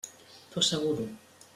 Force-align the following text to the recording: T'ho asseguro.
T'ho 0.55 0.63
asseguro. 0.63 1.07